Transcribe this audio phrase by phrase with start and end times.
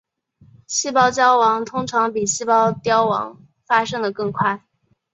[0.65, 4.63] 细胞焦亡通常比细胞凋亡发生的更快。